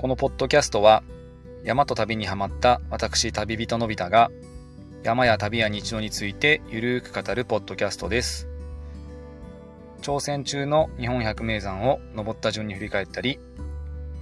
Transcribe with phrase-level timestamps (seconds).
[0.00, 1.02] このポッドキャストは
[1.62, 4.30] 山と旅にはまった私旅人のび太が
[5.02, 8.48] 山や旅や日常についてゆるーく語るポッドキャストです。
[10.00, 13.38] 挑戦中の日本百名山を登った順に振り返ったり、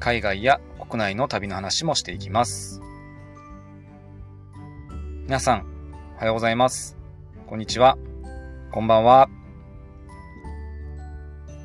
[0.00, 2.80] 海外や国内の旅の話もしていきます。
[5.26, 5.66] 皆さん、
[6.16, 6.96] おはようございます。
[7.46, 7.96] こんにちは。
[8.72, 9.28] こんばんは。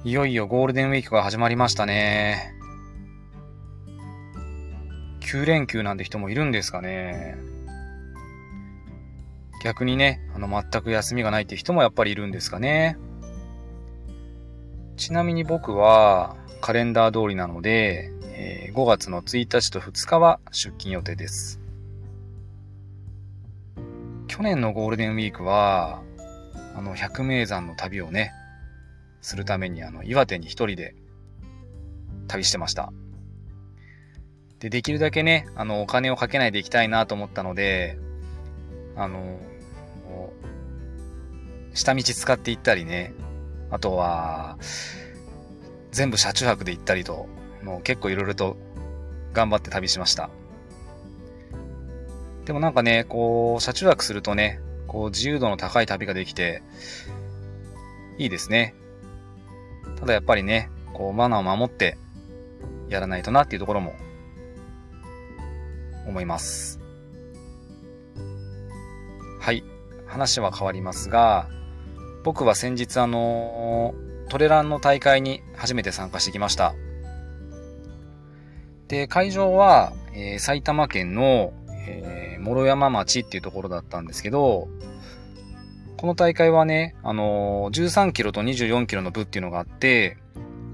[0.04, 2.54] いよいよゴールデンウィークが始まりましたね。
[5.24, 7.38] 9連休なんて人もいるんですかね。
[9.64, 12.98] 逆にね、あの、全く休みがないって人もやっぱりいるんですかね。
[14.98, 21.60] ちなみに僕はカレンダー通りなので、えー、5月の1日と2日は出勤予定です。
[24.28, 26.02] 去年のゴールデンウィークは、
[26.76, 28.34] あの、百名山の旅をね、
[29.22, 30.96] するためにあの、岩手に一人で
[32.28, 32.92] 旅してました。
[34.64, 37.98] で、できるだけね、あの、お金をかけないで行きたいなと思ったので、
[38.96, 39.38] あの、
[41.74, 43.14] 下道使って行ったりね、
[43.72, 44.58] あとは、
[45.92, 47.28] 全部車中泊で行ったりと、
[47.62, 48.56] もう結構いろいろと
[49.34, 50.30] 頑張って旅しました。
[52.46, 56.64] でもなんかね、こう、車中泊するとね、こう、自由度の高い旅ができて、
[58.18, 58.76] いいですね。
[60.00, 61.98] ただやっぱりね、こう、マナーを守って
[62.88, 63.94] やらないとなっていうところも
[66.08, 66.80] 思います。
[69.40, 69.64] はい。
[70.06, 71.50] 話は変わりますが、
[72.24, 73.94] 僕は先日あの、
[74.30, 76.74] トレランの大会に初めて参加してきました。
[78.88, 81.54] で、会場は、えー、埼玉県の、
[81.88, 84.68] えー、諸山町っていうところだったんですけど、
[85.98, 90.18] この大会はね、あのー、13キロと24キロの部っていうのがあって、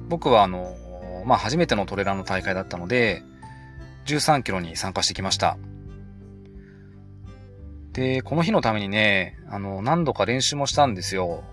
[0.09, 3.23] 僕はあのー、まあ、初めてのトレランの大会だったので、
[4.15, 5.57] 13キロに参加してきました。
[7.93, 11.43] で、この日のためにね、あの、何度か練習もしたんですよ。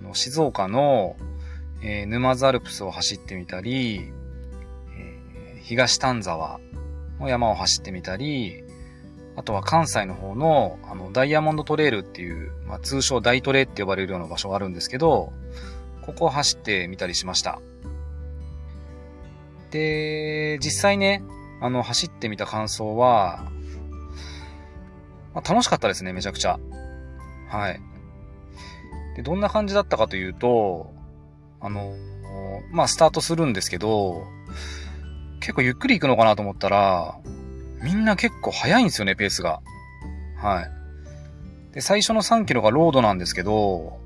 [0.00, 1.16] あの静岡の、
[1.82, 4.10] えー、沼津アルプスを走ってみたり、
[4.96, 6.60] えー、東丹沢
[7.20, 8.64] の山を走ってみたり、
[9.36, 15.32] あとは関西の方の、あの、ダイヤモンドトレイルっていう、まあ、通称大トレって呼ばれるような場所があるんですけど、
[16.02, 17.60] ここを走ってみたりしました。
[19.70, 21.22] で、実際ね、
[21.60, 23.50] あの、走ってみた感想は、
[25.34, 26.58] まあ、楽しかったですね、めちゃくちゃ。
[27.48, 27.80] はい。
[29.16, 30.92] で、どんな感じだったかというと、
[31.60, 31.94] あの、
[32.70, 34.24] まあ、スタートするんですけど、
[35.40, 37.18] 結構ゆっくり行くのかなと思ったら、
[37.82, 39.60] みんな結構早いんですよね、ペースが。
[40.36, 41.74] はい。
[41.74, 43.98] で、最初の3キロがロードなんですけど、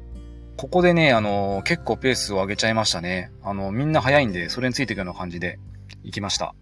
[0.56, 3.32] ここでね、あの、結構ペースを上げちゃいましたね。
[3.42, 5.58] あの、みんな早いんで、それについていくような感じで
[6.04, 6.54] 行きました。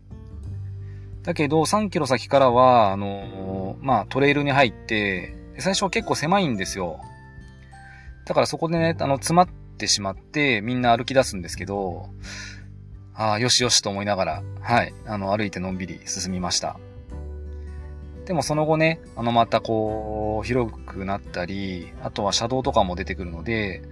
[1.22, 7.00] だけど、3キロ先からは、あの、まあ、トレイルに入って、最初は結構狭いんですよ。
[8.24, 12.08] だからそこでね、あの、詰まってしまって、みんな歩き出すんですけど、
[13.14, 16.78] ああ、よしよしと思いながら、はい、あの、歩いてのんびり進みました。
[18.24, 23.82] でもその後ね、あの、またこう、広くなったり、あとは車道とかも出てくるので、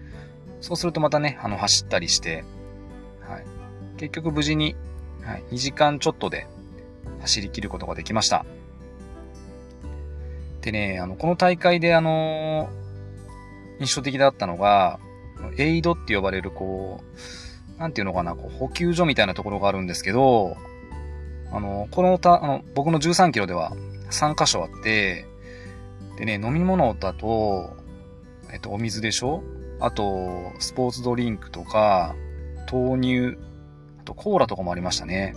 [0.61, 2.45] そうするとまたね、あの、走ったりして、
[3.29, 3.45] はい。
[3.99, 4.77] 結局無事に、
[5.23, 6.47] はい、2時間ちょっとで、
[7.21, 8.45] 走り切ることができました。
[10.61, 12.69] でね、あの、この大会であの、
[13.81, 14.99] 印象的だったのが、
[15.57, 17.01] エイドって呼ばれるこ
[17.77, 20.57] う、なんていうのかな、こう補給所みたいなところがあるんですけど、
[21.53, 23.73] あの、このた、あの、僕の13キロでは
[24.11, 25.27] 3箇所あって、
[26.17, 27.77] でね、飲み物だと、
[28.53, 29.43] えっと、お水でしょ？
[29.81, 32.17] あと、スポーツドリンクとか、
[32.71, 33.39] 豆乳、
[34.01, 35.37] あとコーラとかもありましたね。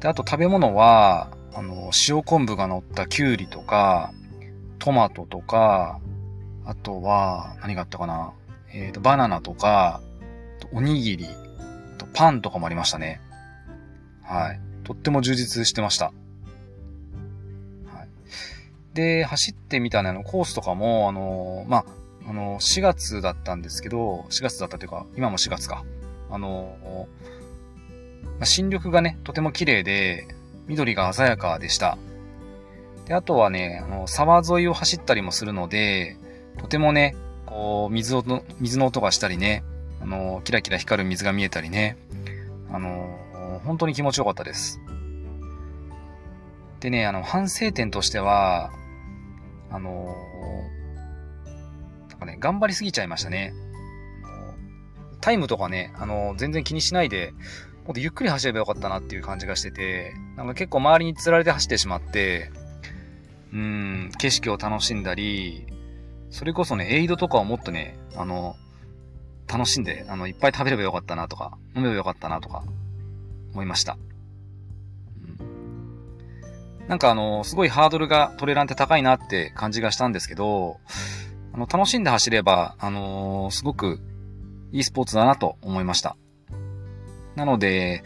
[0.00, 4.12] で、あと食べ物は、あの、塩昆布が乗ったキュウリとか、
[4.78, 6.00] トマトとか、
[6.64, 8.32] あとは、何があったかな
[8.72, 10.00] えっ、ー、と、バナナとか、
[10.72, 11.26] おにぎり、
[11.98, 13.20] とパンとかもありましたね。
[14.22, 14.60] はい。
[14.84, 16.06] とっても充実してました。
[16.06, 16.14] はい。
[18.94, 21.84] で、走ってみたね、あの、コースとかも、あの、まあ、
[22.30, 25.84] あの、4月だったんですけど、4月だったというか、今も4月か。
[26.30, 27.08] あの、
[28.38, 30.26] ま、新緑がね、とても綺麗で、
[30.66, 31.98] 緑が鮮やかでした。
[33.06, 36.16] で、あとはね、あの、沢沿いを走ったりもするので、
[36.58, 39.64] とてもね、こう、水音、水の音がしたりね、
[40.00, 41.96] あの、キラキラ光る水が見えたりね、
[42.70, 44.80] あの、本当に気持ちよかったです。
[46.80, 48.70] でね、あの、反省点としては、
[49.70, 50.14] あの、
[52.08, 53.52] なんかね、頑張りすぎちゃいましたね。
[55.20, 57.34] タイムとかね、あの、全然気にしないで、
[57.90, 62.52] もっとゆっくり走ればよかったなっていう感じがしてて、なんか結構周りに釣られて走ってしまって、
[63.52, 65.66] うん、景色を楽しんだり、
[66.30, 68.54] それこそね、エイドとかをもっとね、あの、
[69.48, 72.62] 楽しんで、あの、いっぱい食べればよかったなとか、飲めばよかったなとか、
[73.54, 73.98] 思いました。
[75.40, 75.42] う
[76.84, 80.78] ん、なんかあの、すごいハードルがトレランって高いなって感じがしたんですけど、
[81.52, 83.98] あの、楽しんで走れば、あのー、すごく
[84.70, 86.16] いいスポーツだなと思いました。
[87.40, 88.02] なので、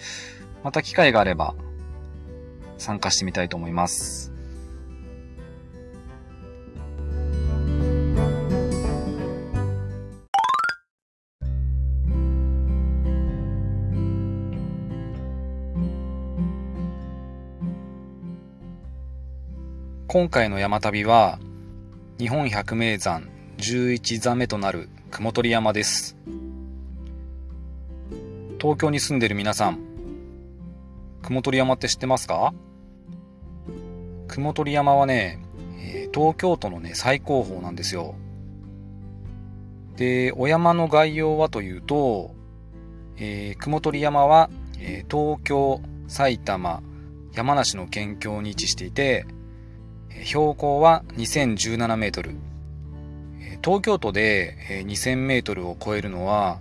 [0.63, 1.57] また機会があれば、
[2.79, 4.33] 参加してみたいと思います。
[20.07, 21.41] 今回の山旅は、
[22.21, 23.29] 日本百名山
[23.59, 26.17] 11座目となる雲取山です。
[28.65, 29.79] 東京に住んでる皆さん、
[31.21, 32.55] 雲取山って知ってますか？
[34.27, 35.39] 雲取山はね、
[36.15, 38.15] 東京都のね、最高峰なんですよ。
[39.97, 42.35] で、お山の概要はというと、
[43.19, 44.49] えー、雲取山は、
[44.81, 46.83] えー、東京、埼玉、
[47.35, 49.27] 山梨の県境に位置していて、
[50.25, 52.31] 標高は2017メートル。
[53.63, 54.57] 東京都で
[54.87, 56.61] 2000メートルを超えるのは、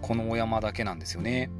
[0.00, 1.50] このお山だけなんですよね。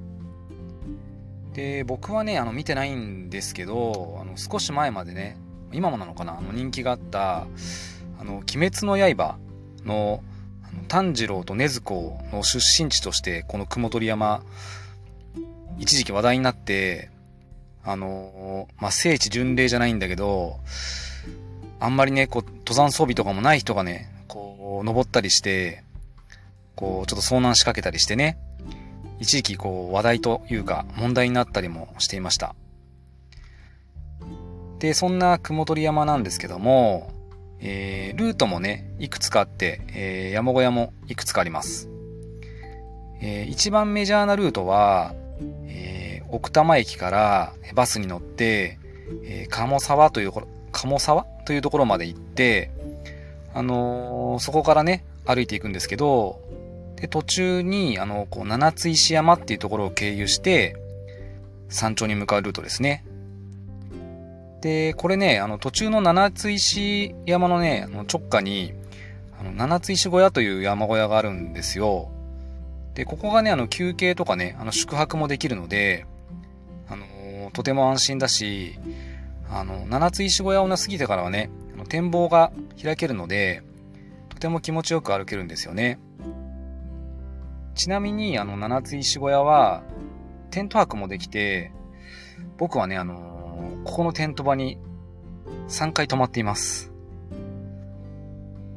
[1.54, 5.36] で、僕はね、あの、見てないんですけど、あの、少し前までね、
[5.72, 7.46] 今もなのかな、あの、人気があった、
[8.18, 9.38] あの、鬼滅の刃
[9.84, 10.22] の、
[10.72, 14.42] の炭治郎と禰豆子の出身地として、この雲取山、
[15.78, 17.10] 一時期話題になって、
[17.84, 20.58] あの、まあ、聖地巡礼じゃないんだけど、
[21.80, 25.82] あんまりね、こう、登山装備とかもない人がね、こう、登ったりして、
[26.80, 28.38] こう、ちょっと遭難しかけたりしてね、
[29.20, 32.56] 一時期こう、話題というか、問題になったりもしていました。
[34.78, 37.12] で、そんな雲取山なんですけども、
[37.60, 41.90] えー、ルートもね、いくつかあって、えー、山小屋もいくつかあります。
[43.20, 45.14] えー、一番メジャーなルートは、
[45.66, 48.78] えー、奥多摩駅からバスに乗って、
[49.24, 50.32] えー、鴨沢という
[50.72, 52.70] 鴨沢というところまで行って、
[53.52, 56.40] あのー、そこからね、歩いていくんですけど、
[57.00, 60.76] で、途中に、あの、こう、七津石山っていうところを経由して、
[61.68, 63.04] 山頂に向かうルートですね。
[64.60, 68.74] で、これね、あの、途中の七津石山のね、あの直下に、
[69.40, 72.10] あの、七津石小屋という山小屋があるんですよ。
[72.94, 76.04] で、ここがね、あの、休憩とかね、あの、宿泊もできるので、
[76.88, 78.78] あの、とても安心だし、
[79.48, 81.48] あの、七つ石小屋をな過ぎてからはね、
[81.88, 83.62] 展望が開けるので、
[84.28, 85.98] とても気持ちよく歩けるんですよね。
[87.80, 89.82] ちなみに、あの、七つ石小屋は、
[90.50, 91.72] テント泊もできて、
[92.58, 94.76] 僕はね、あのー、ここのテント場に
[95.68, 96.92] 3回泊まっています。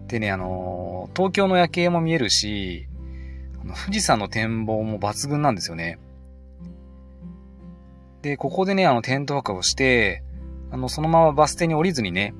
[0.07, 2.87] でね、あのー、東京の夜景も見えるし、
[3.61, 5.99] あの富士山の展望も抜群なんですよね。
[8.21, 10.23] で、ここでね、あの、テント泊をして、
[10.71, 12.33] あの、そのままバス停に降りずにね、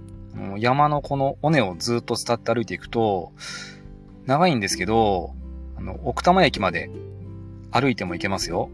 [0.58, 3.34] 山のこの尾根をずっと伝って歩いていくと、
[4.28, 5.36] 長いんですけど、
[5.84, 6.90] の、奥多摩駅まで
[7.72, 8.70] 歩いても行けますよ。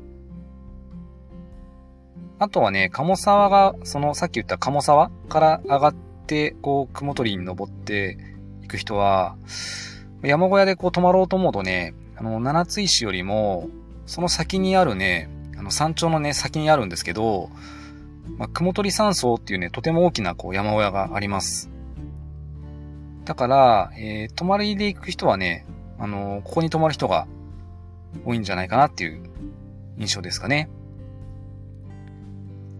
[2.39, 8.17] あとはね、鴨沢が、そのさっき言った鴨沢から上がって、こう、雲取りに登って
[8.63, 9.35] いく人は、
[10.23, 13.69] 山小屋でこう泊まろうと思うとね、あの、七つ石よりも、
[14.05, 17.49] その先にあるね、あの山頂のね、先にあるんですけど、
[18.37, 21.69] まあ、雲取山荘っていうね、とても大きなこう山小屋があります。
[23.25, 25.65] だから、えー、泊まりで行く人はね、
[25.99, 27.27] あの、ここに泊まる人が
[28.25, 29.29] 多いんじゃないかなっていう
[29.97, 30.69] 印象ですかね。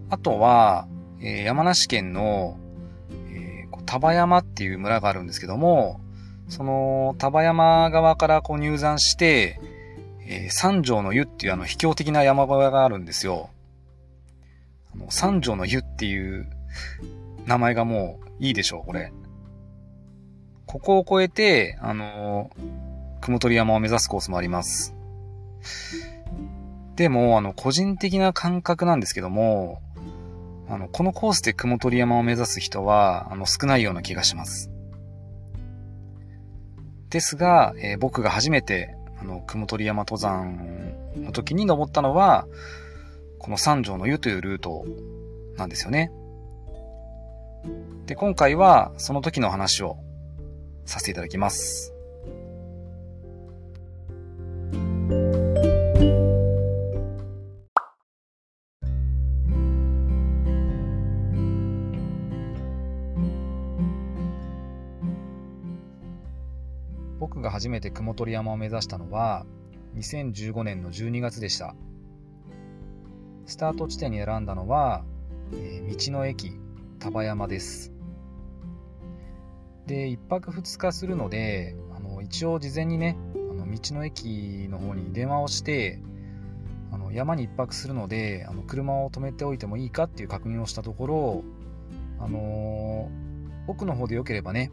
[0.08, 0.88] あとは、
[1.20, 2.58] えー、山梨県の、
[3.30, 6.00] えー、田場山っていう村があるんですけども、
[6.48, 9.60] その田場山側からこう入山して、
[10.26, 13.50] えー、三条の湯っていうあの秘境的な山小屋があるんですよ。
[14.94, 16.50] あの、三条の湯っていう
[17.46, 19.12] 名前がもういいでしょう、これ。
[20.66, 22.89] ここを越えて、あのー、
[23.20, 24.94] 雲取山を目指すコースもあります。
[26.96, 29.80] でも、あの、個人的な感覚なんですけども、
[30.68, 34.70] あの、このコースで雲取山を目指す人は、あの、少ないような気がします。
[37.08, 42.46] ですが、えー、僕が初めて、あの、雲取山登山の時に登ったのは、
[43.38, 44.84] この三条の湯というルート
[45.56, 46.12] なんですよね。
[48.06, 49.96] で、今回はその時の話を
[50.84, 51.89] させていただきます。
[67.30, 69.46] 僕が初めて雲取山を目指したのは
[69.96, 71.74] 2015年の12月でした。
[73.46, 75.04] スタート地点に選んだのは、
[75.52, 76.52] えー、道の駅
[76.98, 77.92] 丹波山です。
[79.86, 83.16] で1泊2日するのであの一応事前にね
[83.70, 86.00] 道の駅の方に電話をして、
[86.92, 91.44] あの山に1泊するので、あの車を止めておいてもいいかっていう確認をしたところ、
[92.18, 94.70] あのー、奥の方で良ければね、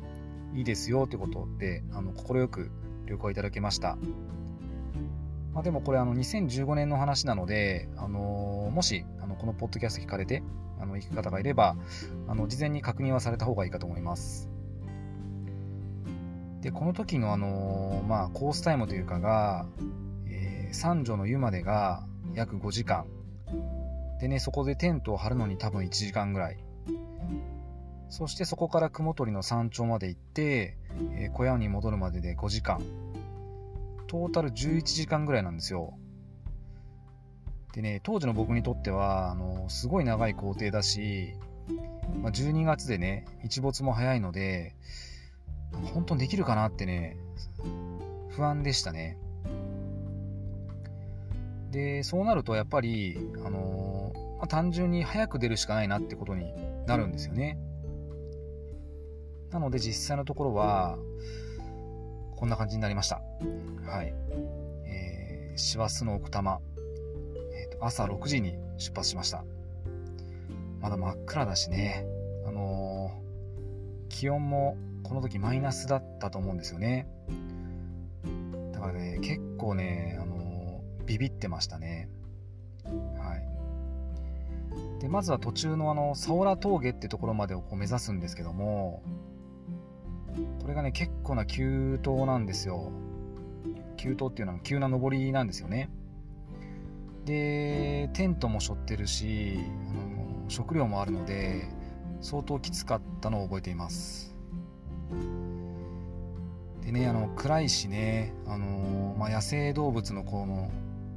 [0.54, 2.72] いいですよってことで、快く
[3.06, 3.98] 了解いただけました。
[5.54, 10.44] まあ、でもこれあの2015年の話なので、あのー、もしあのこのポッドキャスト聞かれて
[10.80, 11.76] あの行く方がいれば
[12.28, 14.52] あの事前に確認はされた方がいいかと思います。
[16.62, 19.66] でこの時のあの、まあ、コースタイムというかが、
[20.28, 23.06] えー、三条の湯までが約5時間
[24.20, 26.58] でねそこでテントを張るのに多分1時間ぐらい
[28.10, 30.78] そしてそこから雲取の山頂まで行って、
[31.14, 32.82] えー、小屋に戻るまでで5時間。
[34.08, 35.94] トータル11時間ぐらいなんですよ。
[37.74, 41.34] でね、当時の僕にとっては、あの、すごい長い工程だし、
[42.22, 44.74] まあ、12月でね、日没も早いので、
[45.94, 47.18] 本当にできるかなってね、
[48.30, 49.18] 不安でしたね。
[51.72, 56.54] で、そうなるとやっぱり、あのまあ、単純に早く出るしかないなってことに
[56.86, 57.58] なるんですよね。
[59.52, 60.98] なので実際のところは、
[62.36, 63.22] こんな感じになりました。
[63.86, 64.14] はい。
[64.86, 66.60] えー、師走の奥多摩、
[67.54, 69.44] えーと、朝6時に出発しました。
[70.80, 72.06] まだ真っ暗だしね、
[72.46, 77.08] あのー、気温もこの時マイナスだったと思うんですよね。
[78.74, 82.10] だからね、結構ね、あの、ビビってましたね。
[82.84, 85.02] はい。
[85.02, 89.02] で、まずは途中のあの、サオラ峠ってところまでをこう目指すんですけども、
[90.62, 92.92] これがね、結構な急登なんですよ。
[93.96, 95.90] 急登っていうのは急な登りなんですよね。
[97.24, 101.64] で、テントも背負ってるし、あの食料もあるので、
[102.20, 104.27] 相当きつかったのを覚えています。
[106.84, 110.72] でね、あの、暗いしね、あの、まあ、野生動物のこの、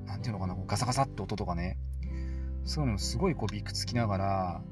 [0.07, 1.79] なんていうのかなこう、ガサガサって音とかね、
[2.65, 4.63] そういうのすごいこうビクつきながら、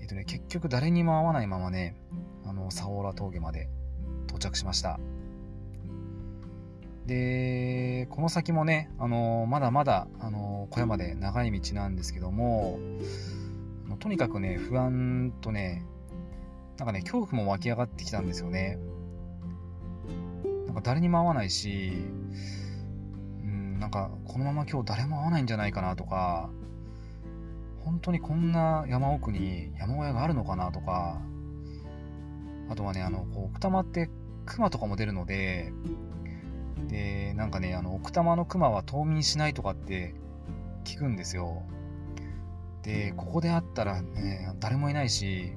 [0.00, 1.96] え、ー、とね、結局誰にも会わないままね、
[2.46, 3.68] あの、サオーラ峠まで
[4.26, 4.98] 到着しました。
[7.06, 12.78] で、この先もね、あの、まだまだ、あの、小屋まで長い道なんですけども、
[14.00, 15.84] とにかくね、不安とね、
[16.78, 18.78] なんかね、恐怖も湧き上がってきたんですよね。
[20.66, 21.92] なんか誰にも会わないし、
[23.42, 26.50] うん、なんかこのまま今日誰も会わないんじゃないかなとか、
[27.84, 31.20] 本当にこんな山奥に山小屋があるのかなとか、
[32.70, 34.10] あとはね、あの、こう奥多摩って
[34.46, 35.72] 熊とかも出るので、
[36.88, 40.14] で、なんかね、あの、奥多摩の熊は冬眠しないとかって
[40.84, 41.62] 聞くんですよ。
[42.82, 45.52] で、ここで会ったらね、誰もいないし、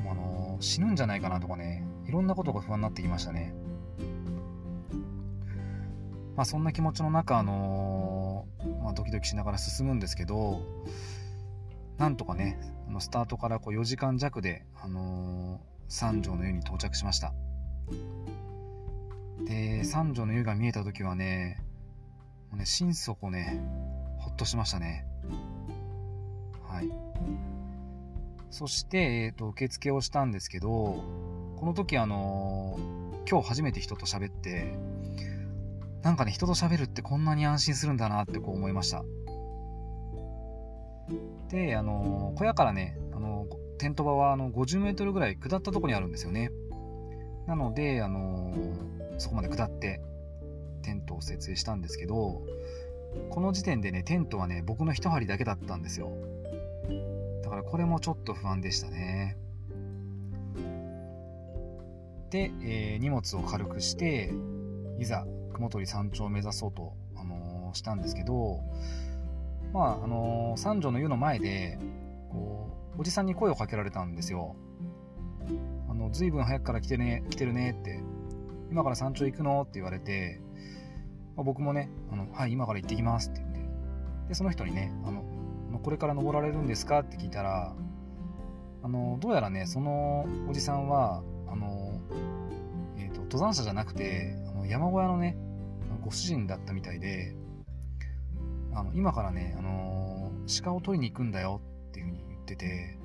[0.00, 3.54] あの、死ぬんじゃないかなとかね、いろんなことが不安になってきましたね。
[6.36, 8.46] まあそんな気持ちの中、あの
[8.82, 10.62] まあ、ドキドキしながら進むんですけど、
[11.96, 12.58] なんとかね、
[12.88, 17.32] あのスタートからこう4時間弱で、あの三条の湯に到着しました。
[19.46, 21.62] で、三条の湯が見えた時はね、
[22.50, 23.60] もうね、心底ね、
[24.18, 25.06] ほっとしましたね。
[26.68, 27.53] はい。
[28.54, 34.78] そして、え、ー、と、受付をしたんですけど、この時あのー、今日初めて人と喋って、
[36.02, 39.04] なんかね、人と喋るってこんなに安心するんだなってこう思いました。
[41.48, 46.52] で、あのー、小屋からね、あのテント場はあの50メートルぐらい下ったとこにあるんですよね。
[47.48, 48.54] なので、あの、
[49.18, 50.00] そこまで下って
[50.82, 52.40] テントを設営したんですけど、
[53.30, 56.12] この時点でね、テントはね、僕の一針だけだったんですよ。
[57.54, 59.36] からこれもちょっと不安でしたね。
[62.30, 64.32] で、えー、荷物を軽くして、
[64.98, 68.60] いざ、雲取山頂を目指そうと、あのー、したんですけど、
[69.72, 71.78] まあ、あのー、三条の湯の前で、
[72.30, 74.56] こう、おじさんに声をかけられたんですよ。
[75.88, 78.00] あの、ずいぶん早くから来てね、来てるねって、
[78.70, 79.62] 今から山頂行くの？
[79.62, 80.40] って言われて、
[81.36, 83.60] まあ、僕もね、あの、はい、今から行ってきますって言って、
[84.28, 85.23] で、その人にね、あの、
[85.84, 87.00] これから登られるんですか？
[87.00, 87.74] って聞いたら、
[88.82, 92.00] あの、どうやらね、そのおじさんは、あの、
[92.96, 95.36] え、ー、と、登山者じゃなくて、あの山小屋のね、
[96.02, 97.36] ご主人だったみたいで、
[98.72, 101.60] あの、今からね、あの、鹿を取りに行くんだよ
[101.90, 102.98] っていうふうに言ってて、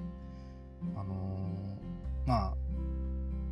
[0.95, 1.77] あの、
[2.25, 2.55] まあ、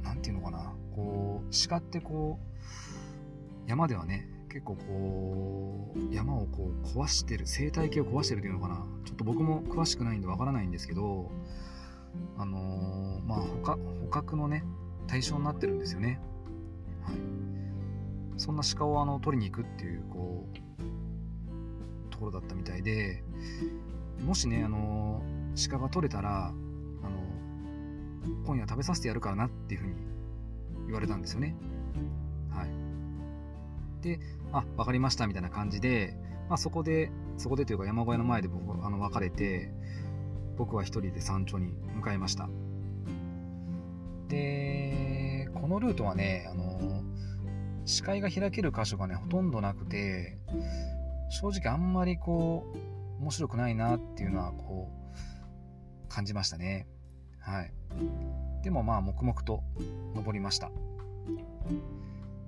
[0.04, 8.88] なんていうのかな、こう、鹿ってこう、山ではね、結構こう、山をこう壊してる、生態系を壊してるというのかな。
[9.06, 11.30] ちょっと僕も詳しくないんでわからないんですけど、
[12.38, 14.64] あのー、まあ捕獲のね、
[15.06, 16.20] 対象になってるんですよね。
[17.04, 17.16] はい。
[18.38, 23.24] そんな鹿をあの取りに行くっていう、こう、ところだったみたいで、
[24.26, 26.58] もしね、あのー、鹿が取れたら、あの
[28.44, 29.94] 今夜食べさせてやるからなっていうふうに
[30.88, 31.56] 言われたんですよね。
[32.50, 32.88] はい。
[34.02, 34.20] で、
[34.52, 36.16] あ、わかりましたみたいな感じで、
[36.50, 39.72] まあ、そこで、そこでというか山小屋の前で僕あの別れて、
[40.58, 42.50] 僕は一人で山頂に向かいました。
[44.28, 47.04] で、このルートはね、あの、
[47.86, 50.38] 視界が開ける箇所がね、ほとんどなくて、
[51.30, 52.66] 正直あんまりこ
[53.20, 56.88] う、面白くないなっていうのは、こう、感じましたね。
[57.40, 57.72] はい。
[58.64, 59.64] でもまあ、黙々と
[60.16, 60.72] 登りました。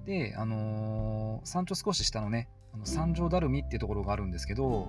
[0.06, 4.88] で、あのー、山頂少し下のね、あの三条だるみっていうところがあるんですけど、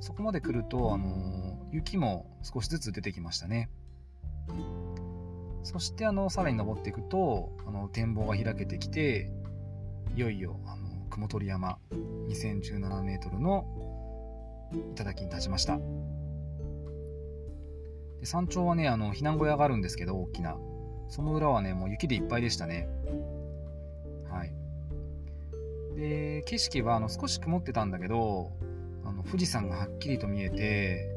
[0.00, 3.70] そこまで来ると、あのー、雪も少しずつ出てきましたね。
[5.62, 9.30] そしてあのさらに登っていくとあの展望が開けてきて
[10.16, 11.78] いよいよあの雲取山
[12.28, 13.64] 2017メートルの
[14.94, 15.78] 頂に立ちました。
[18.18, 20.56] で山頂はねあの避難小屋があるんですけど大きな。
[21.08, 22.88] その裏はねもう雪でいっぱいでしたね。
[24.32, 24.52] はい
[25.96, 28.52] で景色はあの少し曇ってたんだけど
[29.04, 31.10] あの富士山がはっきりと見えて、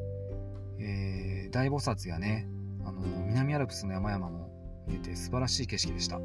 [0.78, 2.46] えー、大菩薩やね
[2.84, 6.16] あの南アルプスの山々も見えて素晴らしい景色でした。
[6.18, 6.22] は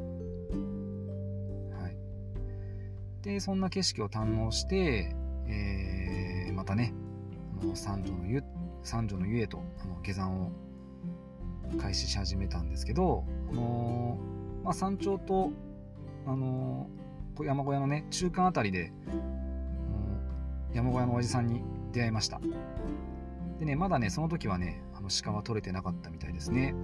[1.88, 1.96] い、
[3.22, 5.16] でそんな景色を堪能して、
[5.48, 6.94] えー、またね
[7.60, 8.42] あの三女の湯
[8.84, 10.52] 三女の湯へとあの下山を
[11.80, 15.50] 開始し始めたんですけど、あのー、まあ、山頂と、
[16.26, 18.92] あのー、山小屋のね中間あたりで、
[20.74, 22.40] 山小屋のおじさんに出会いました
[23.58, 26.74] でねまだねその時はねあの鹿は取れてなかったみたいですね。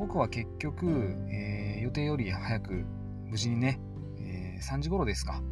[0.00, 2.86] 僕は結局、えー、予定より早く
[3.26, 3.78] 無事にね、
[4.18, 5.42] えー、3時頃ですか、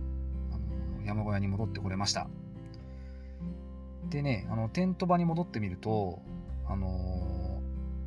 [0.50, 0.58] あ
[0.98, 2.28] の山小屋に戻ってこれました。
[4.08, 6.22] でね、あのテント場に戻ってみると、
[6.66, 7.60] あの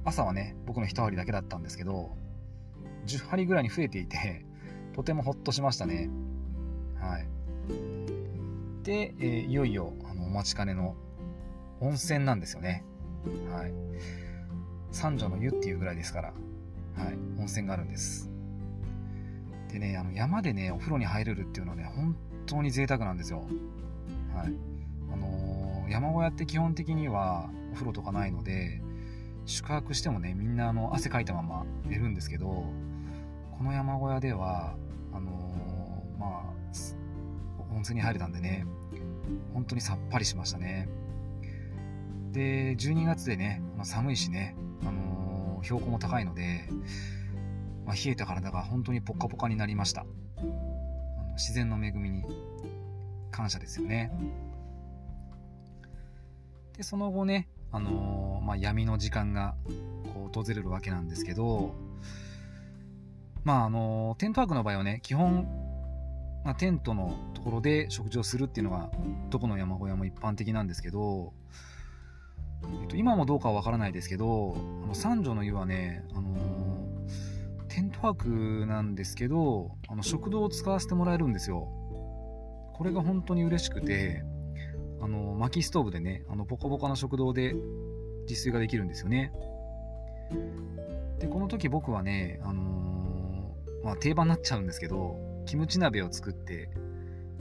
[0.03, 2.17] ー、朝はね、僕の一針だけだったんですけど、
[3.05, 4.45] 10針ぐらいに増えていて、
[4.93, 6.09] とてもほっとしましたね。
[6.99, 7.27] はい。
[8.83, 10.95] で、えー、いよいよ、あの、お待ちかねの
[11.79, 12.83] 温泉なんですよね。
[13.49, 13.73] はい。
[14.91, 16.33] 三女の湯っていうぐらいですから、
[16.95, 18.29] はい、温泉があるんです。
[19.71, 23.45] でね、あの山でね、お風呂に入れるっていうのはね、本当に贅沢なんですよ。
[24.35, 24.53] はい。
[25.13, 28.81] あのー、山小屋って基本的にはお風呂とかないので、
[29.45, 32.65] 宿泊してもね、みんなあの汗かいたまま寝るんですけど、
[33.61, 34.75] この山小屋では、
[35.13, 38.65] あのー、まあ、温泉に入れたんでね、
[39.53, 40.89] 本当にさっぱりしましたね。
[42.31, 46.69] で、12月でね、まあ寒いしね、あのー、標高も高いので、
[47.85, 50.07] まあ、冷えた体が本当にポカポカになりました。
[51.35, 52.23] 自然の恵みに
[53.29, 54.11] 感謝ですよね。
[56.75, 59.53] で、その後ね、あのー、まあ、闇の時間が
[60.15, 61.75] こう訪れるわけなんですけど、
[63.43, 65.47] まあ、あのー、テントワークの場合はね、基本、
[66.43, 68.89] まあ、テントのところで食事をするっていうのが、
[69.29, 71.33] どこの山小屋も一般的なんですけど、
[72.81, 81.67] えっと、今もどうかはわからないですけど、あの三女の湯はね、あのー、テントワークなんですけど、あの食堂を使わせてもらえるんですよ。
[82.73, 84.23] これが本当に嬉しくて、
[85.01, 87.53] あの薪ストーブでね、あのポカポカの食堂で
[88.27, 89.31] 自炊ができるんですよね。
[91.19, 92.80] で、この時僕はね、あのー、
[93.83, 96.69] まあ、定番になっちゃうんですけど、キムチ鍋を作って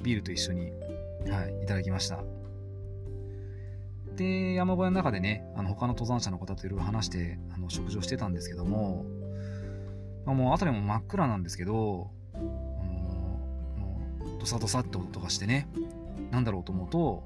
[0.03, 0.72] ビールと一緒に、
[1.31, 2.22] はい、いただきました。
[4.16, 9.05] で、山小屋の中でね、あの他の登山者の方といろいろ話してあの食事をしてたんですけども、
[10.26, 12.44] まあ、もう辺りも真っ暗なんですけど、あの
[13.74, 14.00] も
[14.37, 15.68] うドサドサって音がしてね、
[16.31, 17.24] なんだろうと思うと、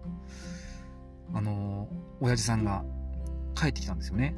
[1.32, 1.88] あの、
[2.20, 2.84] 親父さんが
[3.54, 4.36] 帰ってきたんですよね。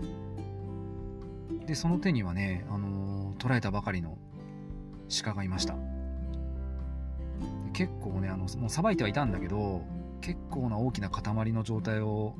[1.66, 4.16] で、その手にはね、あの、捕らえたばかりの
[5.22, 5.74] 鹿がいました。
[7.72, 9.82] 結構ね、あの、もうさばいてはいたんだけど、
[10.20, 12.34] 結構な大きな塊の状態を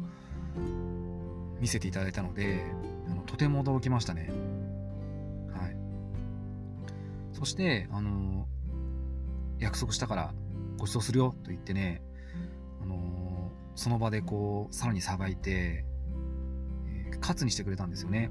[1.60, 2.64] 見せていただいたので
[3.08, 4.30] あのとても驚きましたね。
[5.52, 5.76] はい。
[7.32, 8.46] そしてあの
[9.58, 10.34] 約束したから
[10.78, 12.02] ご馳走するよと言ってね
[12.82, 15.84] あのその場でこうさらにさばいて、
[16.88, 18.30] えー、カツにしてくれたんですよね。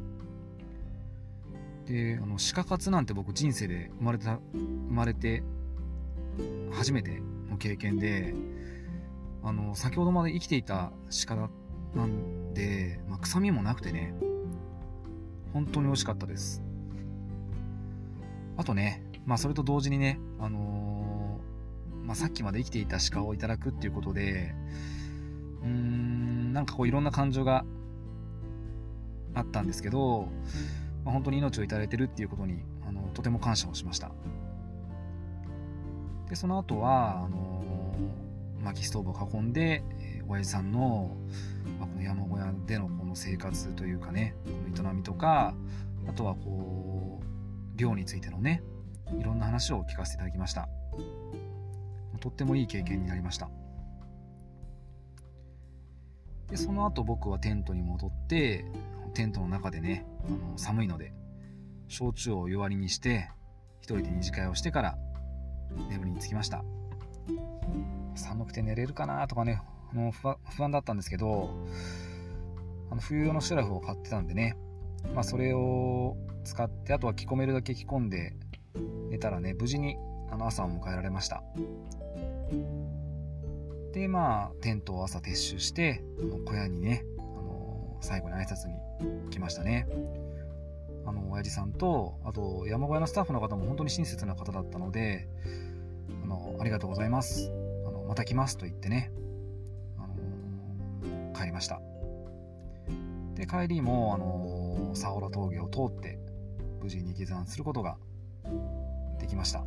[1.85, 5.43] であの鹿活なんて僕人生で生まれた生まれて
[6.71, 8.33] 初めての経験で
[9.43, 10.91] あの先ほどまで生きていた
[11.27, 14.15] 鹿なんで、まあ、臭みもなくてね
[15.53, 16.61] 本当に美味しかったです。
[18.57, 24.55] あとね、まあ、それと同時にね、あのー、まあ、さっきまで生きていた鹿をいただくっていうことで
[25.61, 27.65] うーんなんかこういろんな感情が
[29.33, 30.29] あったんですけど、
[31.05, 34.11] まあ、本当に命をいただいてるっていうことにあのとても感謝をしました。
[36.27, 41.15] でその後はあのー、薪ストーブを囲んで、えー、親父さんの、
[41.79, 44.35] まあ、この山小屋でのこの生活というかね
[44.75, 45.53] この営みとか
[46.09, 48.63] あとはこう漁についてのね
[49.19, 50.67] いろんな話を聞かせていただきました。
[52.19, 53.49] とってもいい経験になりました。
[56.49, 58.65] でその後僕はテントに戻って
[59.15, 61.13] テントの中でねあの寒いので
[61.87, 63.31] 焼酎を弱りにして
[63.79, 64.97] 一人で二次会をしてから
[65.89, 66.63] 眠りにつきました。
[68.15, 71.49] 寒くて寝れるかなとかねあの不安だったんですけど
[72.91, 74.55] あの冬用のシュラフを買ってたんでね、
[75.13, 78.33] まあ、それを使ってあとは着込めるだけ着込んで
[79.09, 79.97] 寝たらね無事に
[80.31, 81.43] あの朝を迎えられました。
[83.93, 87.05] でまあテントを朝撤収してあの小屋にね、
[88.05, 88.75] 最後に挨拶に
[89.31, 89.87] 来ましたね。
[91.07, 95.27] あの親父さんとあと山小屋のスタッフの方も本当に親切な方だったので
[96.23, 97.51] あのありがとうございます。
[97.87, 99.11] あのまた来ますと言ってね、
[99.97, 101.81] あの帰りました。
[103.33, 106.17] で帰りも、あの佐原峠を通って
[106.81, 107.97] 無事に下山することが
[109.19, 109.65] できました。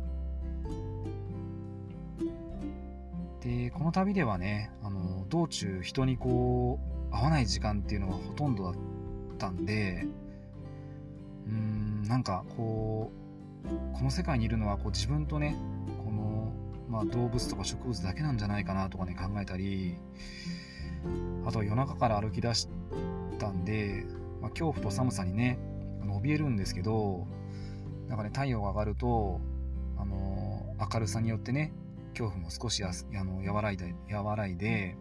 [3.41, 8.73] でこの旅ではねあの道中人にこう会わない時間っていうのがほとんどだっ
[9.37, 10.05] たんで
[11.47, 15.55] うーんなんかこうこの世界にいるのはこう自分とね
[16.03, 16.53] この、
[16.89, 19.97] まあ、動物とか植物だけなんじゃないかなとかね考えたり
[21.45, 22.67] あと夜中から歩き出し
[23.37, 24.05] たんで、
[24.41, 25.59] まあ、恐怖と寒さにね
[26.03, 27.27] 怯えるんですけど
[28.07, 29.39] なんかね太陽が上がると
[29.97, 31.73] あの明るさによってね
[32.11, 34.95] 恐怖も少しやあの和らいで和らいで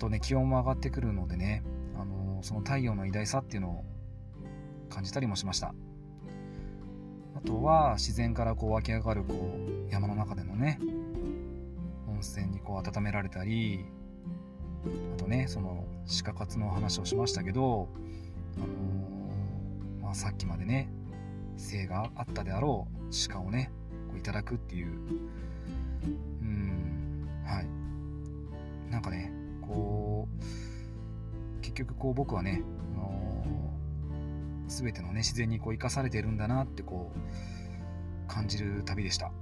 [0.00, 1.62] とね気温も上がってくるのでね
[1.94, 3.84] あのその太陽の偉大さっていうのを
[4.88, 5.74] 感じたりもしました。
[7.36, 9.34] あとは自然からこう湧き上がるこ
[9.88, 10.78] う山の中でのね
[12.08, 13.86] 温泉にこう温められたり
[15.14, 15.86] あとねその
[16.24, 17.88] 鹿活の話をしましたけど、
[18.56, 20.90] あのー、まあ、さっきまでね
[21.56, 23.70] 性があったであろう鹿をね
[24.08, 24.88] こういただくっていう
[26.42, 27.66] うんはい。
[28.90, 29.39] なんかね
[29.70, 32.62] こう結局こう僕はね
[32.94, 39.26] あのー全てのね自然にこう生かされているんだなってこう感じる旅でした。
[39.26, 39.34] はい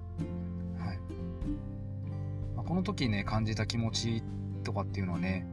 [2.57, 4.23] まあ、この時ね感じた気持ち
[4.65, 5.47] とかっていうのはね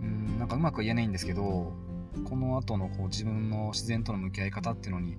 [0.00, 1.74] うんなんかうまく言えないんですけど
[2.24, 5.18] この後のこう自分の自然との向き合い方っていうのに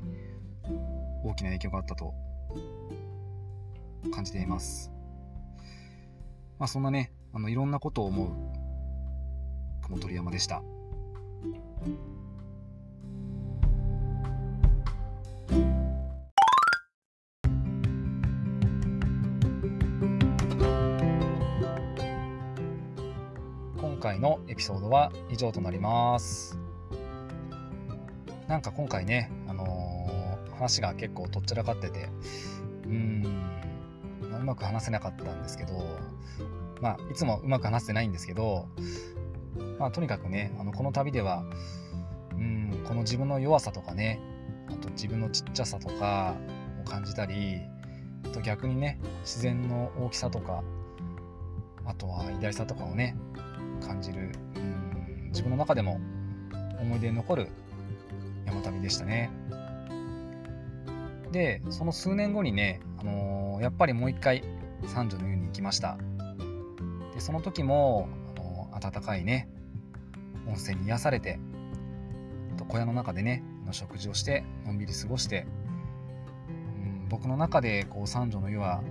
[1.23, 2.13] 大きな影響があったと
[4.11, 4.91] 感じています。
[6.59, 8.31] まあそんなね、あのいろんなことを思う
[9.83, 10.61] 雲取山でした。
[23.77, 26.57] 今回のエピソードは以上となります。
[28.47, 32.09] なんか今回ね、あのー、話が結構とっちらかってて、
[32.85, 33.25] うーん、
[34.21, 35.73] うまく話せなかったんですけど、
[36.81, 38.67] まあ、いつもうまく話せてないんですけど、
[39.79, 41.43] まあ、とにかくね、あのこの旅では、
[42.33, 44.19] うん、この自分の弱さとかね、
[44.69, 46.35] あと自分のちっちゃさとか
[46.81, 47.61] を感じたり、
[48.25, 50.63] あと逆にね、自然の大きさとか、
[51.85, 53.15] あとは偉大さとかをね、
[53.85, 55.99] 感じる、うん、自分の中でも
[56.79, 57.47] 思い出に残る
[58.45, 59.31] 山旅でしたね。
[61.31, 64.43] で、その数年後にね、あのー、やっぱりもう一回
[64.85, 65.97] 三女の湯に行きました。
[67.17, 69.49] で、その時も、あのー、暖かいね、
[70.47, 71.39] 温泉に癒されて、
[72.57, 75.47] と小屋の中でね、の食事をして、のんびり過ごして、
[76.47, 78.83] うん、僕の中でこう三女の湯は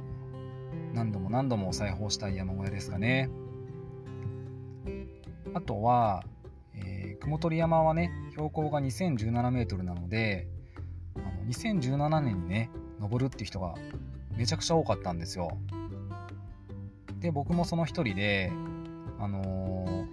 [0.93, 3.31] 何度も何度も裁縫したい山小屋ですかね。
[5.55, 6.25] あとは、
[6.75, 10.49] えー、雲取山はね、標高が2017メートルなので、
[11.15, 13.77] あの2017年にね、登るって人が
[14.37, 15.57] めちゃくちゃ多かったんですよ。
[17.21, 18.53] で、僕もその一人で、
[19.19, 20.07] あの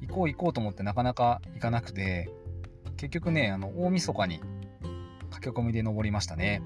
[0.00, 2.30] ー、行こう行こうと思ってなかなか行かなくて、
[2.96, 4.40] 結局ね、あの、大晦日に
[5.30, 6.62] 駆け込みで登りましたね。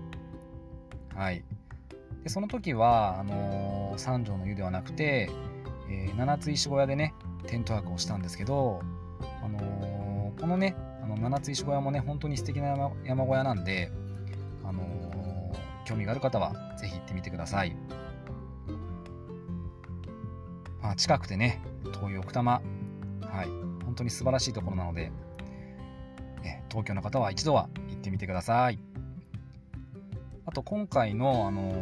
[1.14, 1.44] はい。
[2.22, 5.30] で、その時は、あのー、三条の湯ではなくて、
[5.88, 7.14] えー、七つ石小屋でね、
[7.46, 8.80] テント泊をしたんですけど、
[9.42, 13.90] あの、このね、あの七つ石小屋もね、本当に素敵な山山小屋なんで、
[14.64, 14.82] あの、
[15.84, 17.76] 興味がある方は、ぜひ行ってみてください。
[20.84, 21.62] まあ、近くてね、
[21.98, 22.60] 遠い奥多摩、
[23.22, 23.46] はい、
[23.86, 25.10] 本当に素晴らしいところなので、
[26.42, 28.78] ね、東京の方は一度は行ってみてください。
[30.44, 31.72] あと、今回の、あの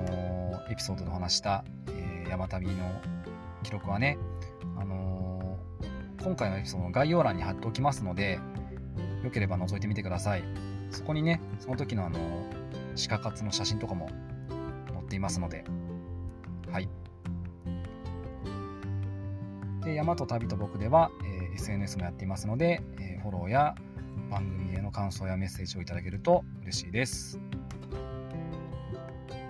[0.69, 2.75] ー、エピソードでお話した、えー、山旅の
[3.65, 4.19] 記録はね、
[4.79, 8.39] あのー、今回のエピソードの概要欄に貼っておきますので、
[9.25, 10.45] よければ覗いてみてください。
[10.91, 12.21] そこにね、その時のあの、
[13.09, 14.09] 鹿活の写真とかも
[14.93, 15.65] 載っていますので、
[16.71, 16.89] はい。
[19.85, 23.75] で、山と旅と僕では、えー、SNS もやっていますので、えー、フォローや
[24.31, 27.41] 番組への感想やメッセージをいただけると嬉しいです。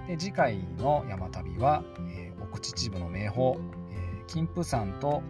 [0.09, 1.85] で次回の山旅は、
[2.17, 3.57] えー、奥秩父の名峰、
[3.91, 5.23] えー、金峰山と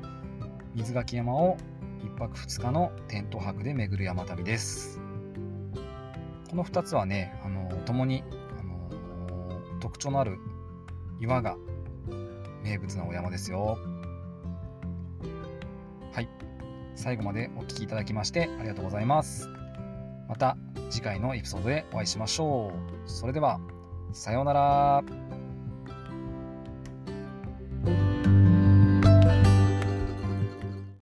[0.75, 1.59] 水垣山を
[2.03, 5.01] 1泊2日のテント泊で巡る山旅です。
[6.49, 8.25] この2つはね、あの共に、
[8.59, 10.39] あの特徴のある
[11.21, 11.57] 岩が
[12.63, 13.79] 名物なお山ですよ。
[17.03, 19.49] 最後までお聴きいただきましてありがとうございます。
[20.29, 20.57] また
[20.89, 22.73] 次回のエピソードでお会いしましょ
[23.07, 23.11] う。
[23.11, 23.59] それでは、
[24.13, 25.22] さようなら。